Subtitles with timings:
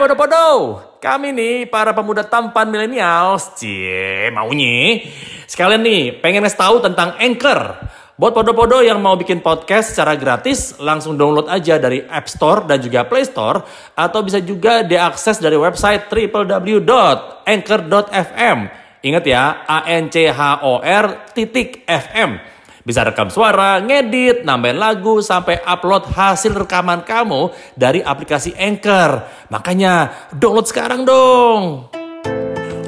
[0.00, 5.04] podo-podo, kami nih para pemuda tampan milenials, cie maunya.
[5.44, 7.76] Sekalian nih, pengen ngasih tahu tentang Anchor.
[8.16, 12.80] Buat podo-podo yang mau bikin podcast secara gratis, langsung download aja dari App Store dan
[12.80, 13.60] juga Play Store.
[13.92, 18.58] Atau bisa juga diakses dari website www.anchor.fm.
[19.04, 22.40] Ingat ya, A-N-C-H-O-R titik FM.
[22.80, 29.28] Bisa rekam suara, ngedit, nambahin lagu, sampai upload hasil rekaman kamu dari aplikasi Anchor.
[29.52, 31.92] Makanya download sekarang dong.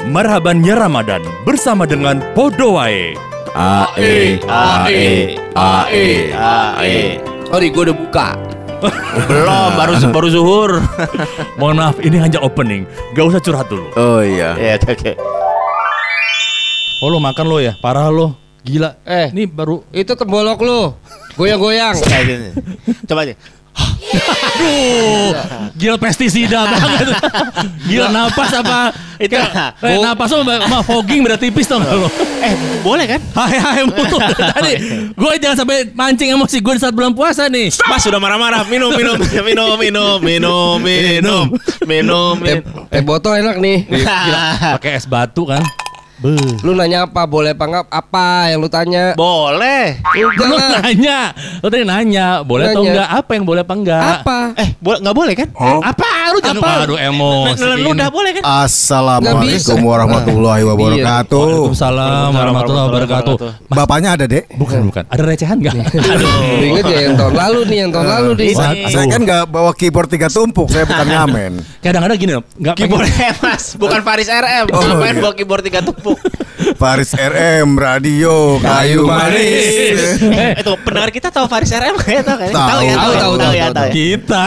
[0.08, 3.14] Marhabannya Ramadan bersama dengan Podowae.
[3.52, 7.20] AE, AE, AE, AE.
[7.52, 8.28] Sorry, gue udah buka.
[9.30, 10.72] Belum, baru baru zuhur.
[11.60, 12.88] Mohon maaf, ini hanya opening.
[13.12, 13.92] Gak usah curhat dulu.
[13.94, 14.56] Oh iya.
[14.56, 15.14] Ya, oke.
[17.04, 18.41] Oh lo makan lo ya, parah lo.
[18.62, 18.94] Gila.
[19.02, 19.34] Eh.
[19.34, 19.82] ini baru.
[19.90, 20.94] Itu tembolok lu.
[21.34, 21.98] Goyang-goyang.
[23.08, 23.34] Coba aja.
[24.12, 25.32] Aduh,
[25.80, 27.08] gila pestisida banget.
[27.88, 28.92] Gila napas apa?
[29.16, 29.32] Itu.
[29.32, 32.12] Eh, napas sama sama fogging beda tipis tau gak lo?
[32.44, 32.52] Eh,
[32.84, 33.20] boleh kan?
[33.32, 34.18] Hai hai mulu
[34.52, 34.72] tadi.
[35.16, 37.72] Gue jangan sampai mancing emosi gue di saat bulan puasa nih.
[37.88, 38.68] Mas sudah marah-marah.
[38.68, 41.44] Minum, minum, minum, minum, minum, minum,
[41.88, 42.34] minum.
[42.44, 42.60] Teh,
[42.92, 43.88] teh botol enak nih.
[43.88, 45.64] Gila, pakai es batu kan.
[46.22, 46.54] Beuh.
[46.62, 47.26] Lu nanya apa?
[47.26, 47.84] Boleh apa enggak?
[47.90, 49.18] Apa yang lu tanya?
[49.18, 49.98] Boleh.
[50.06, 51.18] Udah Lu nanya,
[51.58, 53.08] lu tadi nanya, boleh atau enggak?
[53.10, 54.02] Apa yang boleh apa enggak?
[54.22, 54.38] Apa?
[54.54, 55.48] Eh, boleh nggak boleh kan?
[55.82, 56.08] Apa?
[56.30, 56.72] Lu jangan Apa?
[56.86, 57.58] aduh emosi.
[57.58, 57.82] Ini.
[57.82, 58.42] ludah boleh kan?
[58.62, 61.42] Assalamualaikum warahmatullahi wabarakatuh.
[61.42, 63.34] Waalaikumsalam warahmatullahi wabarakatuh.
[63.66, 64.46] Bapaknya ada dek?
[64.54, 65.02] Bukan, bukan.
[65.10, 65.74] Ada recehan enggak?
[66.62, 68.54] Lu inget ya yang tahun lalu nih, yang tahun lalu nih.
[68.54, 71.52] Saya, kan nggak bawa keyboard tiga tumpuk, saya bukan ngamen.
[71.82, 73.10] Kadang-kadang gini loh, enggak Keyboard
[73.42, 74.70] Mas, bukan Faris RM.
[74.70, 75.22] Oh, Ngapain iya.
[75.22, 76.11] bawa keyboard tiga tumpuk?
[76.72, 80.18] Faris RM, radio, kayu manis.
[80.32, 82.22] Eh, itu pendengar kita tahu Faris RM ya?
[82.22, 82.50] Tahu kan?
[82.50, 82.80] Tahu.
[82.80, 83.92] ya, Tahu, tahu, tahu, ya, tahu, tahu ya.
[83.92, 84.44] Kita.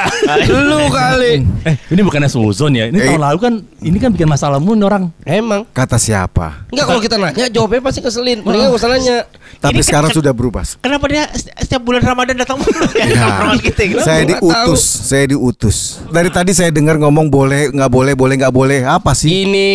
[0.50, 1.34] Lu kali.
[1.66, 2.86] Eh, ini bukannya suzon ya?
[2.86, 3.06] Ini Eh.
[3.10, 5.04] tahun lalu kan, ini kan bikin masalah mulu nih orang.
[5.24, 5.66] Emang.
[5.68, 6.70] Kata siapa?
[6.70, 8.46] Enggak kalau kita nanya jawabnya pasti keselin.
[8.46, 9.18] Mendingan gak usah nanya.
[9.58, 10.62] Tapi sekarang sudah berubah.
[10.78, 12.86] Kenapa dia seti- setiap bulan Ramadan datang mulu?
[12.96, 13.50] Ya.
[13.56, 14.00] Kita gitu.
[14.00, 15.78] Saya Nggak diutus, saya diutus.
[16.06, 18.80] Dari tadi saya dengar ngomong boleh, nggak boleh, boleh, nggak boleh.
[18.84, 19.46] Apa sih?
[19.48, 19.68] Ini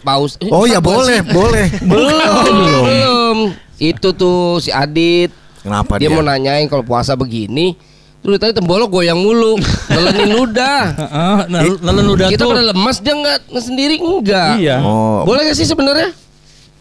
[0.00, 0.40] paus.
[0.48, 1.20] Oh ya boleh?
[1.28, 1.66] Boleh.
[1.90, 3.36] Belum, belum.
[3.76, 5.30] Itu tuh si Adit.
[5.60, 6.14] Kenapa dia dia?
[6.14, 7.74] mau nanyain kalau puasa begini.
[8.22, 9.54] Terus tadi tembolok goyang mulu,
[9.86, 10.82] ngelenin ludah.
[11.02, 12.50] Heeh, nah, lalu udah Kita tuh.
[12.50, 14.54] pada lemas dia enggak sendiri enggak.
[14.58, 14.76] Iya.
[14.82, 16.10] Oh, Boleh gak sih sebenarnya?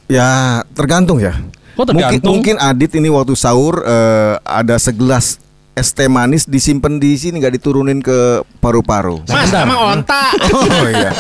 [0.06, 0.28] Ya
[0.73, 1.33] tergantung ya.
[1.75, 2.29] Kok Mungkin, tergantung?
[2.39, 5.38] mungkin Adit ini waktu sahur eh, ada segelas
[5.75, 9.22] es teh manis disimpan di sini nggak diturunin ke paru-paru.
[9.27, 10.31] Mas, emang onta.
[10.56, 11.12] Oh iya.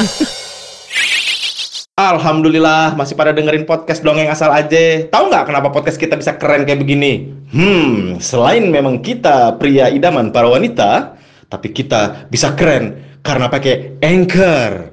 [1.95, 5.07] Alhamdulillah masih pada dengerin podcast dongeng asal aja.
[5.07, 7.31] Tahu nggak kenapa podcast kita bisa keren kayak begini?
[7.55, 11.15] Hmm, selain memang kita pria idaman para wanita,
[11.47, 14.91] tapi kita bisa keren karena pakai Anchor.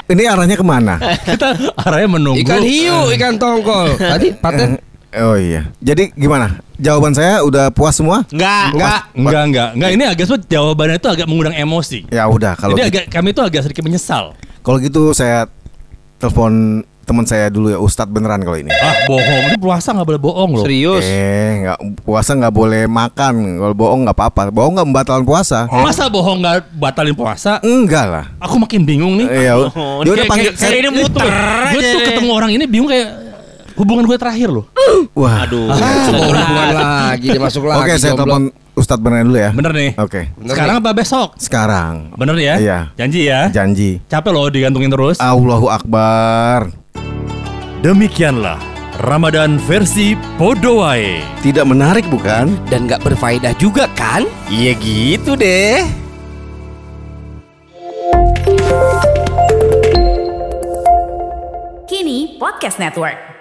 [0.05, 0.99] Ini arahnya ke mana?
[1.23, 2.39] kita arahnya menunggu.
[2.39, 3.95] Ikan hiu, ikan tongkol.
[3.95, 4.69] Tadi paten.
[5.15, 5.71] Oh iya.
[5.79, 6.59] Jadi gimana?
[6.77, 8.23] Jawaban saya udah puas semua?
[8.27, 8.65] Enggak.
[8.71, 8.99] Enggak.
[9.13, 9.69] Enggak, enggak.
[9.73, 11.99] Enggak, ini agak sebut jawabannya itu agak mengundang emosi.
[12.07, 14.35] Ya udah kalau Jadi gitu, agak kami itu agak sedikit menyesal.
[14.59, 15.45] kalau gitu saya
[16.17, 18.73] telepon teman saya dulu ya Ustadz beneran kalau ini.
[18.73, 19.41] Ah, bohong.
[19.45, 20.65] Ini puasa nggak boleh bohong loh.
[20.65, 21.05] Serius.
[21.05, 23.61] Eh, nggak puasa nggak boleh makan.
[23.61, 24.49] Kalau bohong nggak apa-apa.
[24.49, 25.69] Bohong nggak membatalkan puasa.
[25.69, 27.61] Masa bohong nggak batalin puasa?
[27.61, 28.25] Enggak lah.
[28.41, 29.27] Aku makin bingung nih.
[29.29, 29.53] Iya.
[29.69, 31.29] Oh, dia udah panggil kayak- kayak ini muter
[31.69, 33.07] Gue tuh ketemu orang ini bingung kayak
[33.75, 34.65] hubungan gue terakhir loh.
[35.15, 35.45] Wah.
[35.47, 35.71] Aduh.
[35.71, 37.79] Hubungan lagi dia masuk lagi.
[37.83, 38.25] Oke, saya goblok.
[38.25, 38.43] telepon
[38.75, 39.51] Ustadz beneran dulu ya.
[39.55, 39.91] Bener nih.
[39.95, 40.21] Oke.
[40.35, 41.27] Bener Sekarang apa besok?
[41.39, 41.93] Sekarang.
[42.19, 42.55] Bener ya?
[42.59, 42.79] Iya.
[42.99, 43.47] Janji ya?
[43.47, 44.03] Janji.
[44.11, 45.15] Capek loh digantungin terus.
[45.19, 46.71] Allahu Akbar.
[47.79, 48.59] Demikianlah
[49.03, 51.19] Ramadan versi Podowae.
[51.43, 52.55] Tidak menarik bukan?
[52.71, 54.23] Dan nggak berfaedah juga kan?
[54.47, 55.83] Iya gitu deh.
[61.85, 63.34] Kini Podcast Network.